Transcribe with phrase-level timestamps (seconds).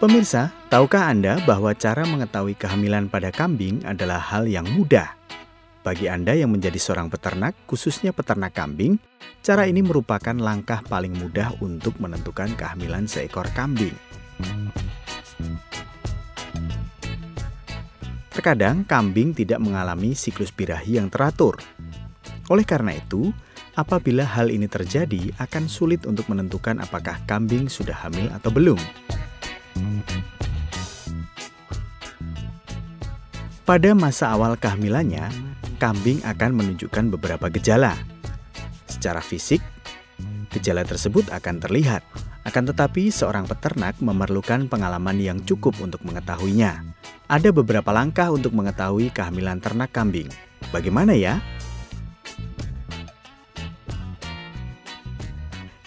[0.00, 5.12] Pemirsa, tahukah Anda bahwa cara mengetahui kehamilan pada kambing adalah hal yang mudah?
[5.84, 8.96] Bagi Anda yang menjadi seorang peternak, khususnya peternak kambing,
[9.44, 13.92] cara ini merupakan langkah paling mudah untuk menentukan kehamilan seekor kambing.
[18.32, 21.60] Terkadang kambing tidak mengalami siklus birahi yang teratur.
[22.48, 23.36] Oleh karena itu,
[23.76, 28.80] apabila hal ini terjadi akan sulit untuk menentukan apakah kambing sudah hamil atau belum.
[33.70, 35.30] Pada masa awal kehamilannya,
[35.78, 37.94] kambing akan menunjukkan beberapa gejala.
[38.90, 39.62] Secara fisik,
[40.50, 42.02] gejala tersebut akan terlihat.
[42.42, 46.82] Akan tetapi, seorang peternak memerlukan pengalaman yang cukup untuk mengetahuinya.
[47.30, 50.26] Ada beberapa langkah untuk mengetahui kehamilan ternak kambing.
[50.74, 51.38] Bagaimana ya?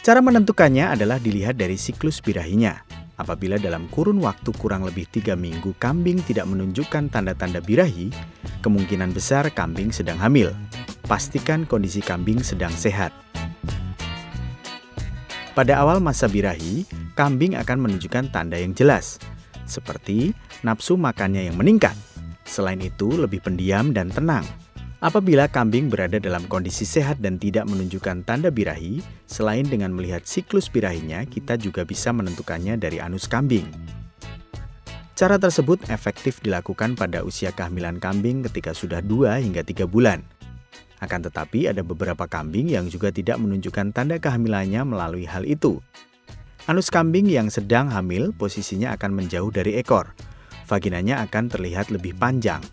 [0.08, 2.93] Cara menentukannya adalah dilihat dari siklus birahinya.
[3.14, 8.10] Apabila dalam kurun waktu kurang lebih tiga minggu kambing tidak menunjukkan tanda-tanda birahi,
[8.66, 10.50] kemungkinan besar kambing sedang hamil.
[11.06, 13.14] Pastikan kondisi kambing sedang sehat.
[15.54, 19.22] Pada awal masa birahi, kambing akan menunjukkan tanda yang jelas,
[19.70, 20.34] seperti
[20.66, 21.94] nafsu makannya yang meningkat.
[22.50, 24.42] Selain itu, lebih pendiam dan tenang.
[25.04, 30.72] Apabila kambing berada dalam kondisi sehat dan tidak menunjukkan tanda birahi, selain dengan melihat siklus
[30.72, 33.68] birahinya, kita juga bisa menentukannya dari anus kambing.
[35.12, 40.24] Cara tersebut efektif dilakukan pada usia kehamilan kambing ketika sudah 2 hingga 3 bulan.
[41.04, 45.84] Akan tetapi ada beberapa kambing yang juga tidak menunjukkan tanda kehamilannya melalui hal itu.
[46.64, 50.16] Anus kambing yang sedang hamil posisinya akan menjauh dari ekor.
[50.64, 52.64] Vaginanya akan terlihat lebih panjang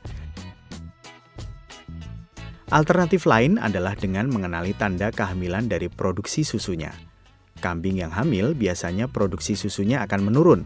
[2.71, 6.95] Alternatif lain adalah dengan mengenali tanda kehamilan dari produksi susunya.
[7.59, 10.63] Kambing yang hamil biasanya produksi susunya akan menurun.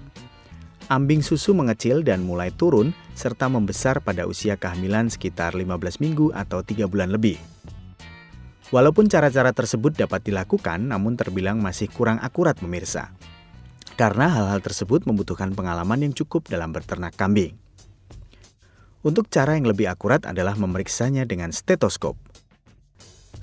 [0.93, 6.61] Ambing susu mengecil dan mulai turun serta membesar pada usia kehamilan sekitar 15 minggu atau
[6.61, 7.41] 3 bulan lebih.
[8.69, 13.17] Walaupun cara-cara tersebut dapat dilakukan, namun terbilang masih kurang akurat pemirsa.
[13.97, 17.64] Karena hal-hal tersebut membutuhkan pengalaman yang cukup dalam berternak kambing.
[19.05, 22.17] Untuk cara yang lebih akurat adalah memeriksanya dengan stetoskop.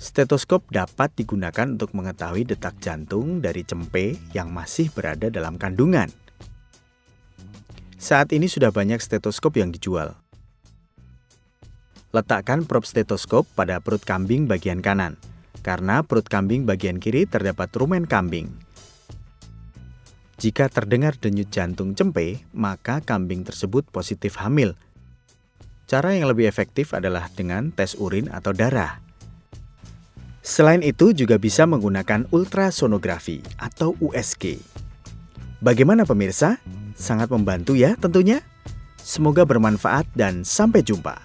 [0.02, 6.10] Stetoskop dapat digunakan untuk mengetahui detak jantung dari cempe yang masih berada dalam kandungan.
[8.02, 10.18] Saat ini sudah banyak stetoskop yang dijual.
[12.10, 15.22] Letakkan prop stetoskop pada perut kambing bagian kanan,
[15.62, 18.50] karena perut kambing bagian kiri terdapat rumen kambing.
[20.42, 24.74] Jika terdengar denyut jantung cempe, maka kambing tersebut positif hamil
[25.91, 29.03] Cara yang lebih efektif adalah dengan tes urin atau darah.
[30.40, 34.56] Selain itu juga bisa menggunakan ultrasonografi atau USG.
[35.59, 36.63] Bagaimana pemirsa?
[36.96, 38.40] Sangat membantu ya tentunya.
[39.03, 41.19] Semoga bermanfaat dan sampai jumpa.